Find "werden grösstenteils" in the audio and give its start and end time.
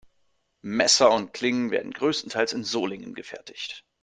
1.69-2.53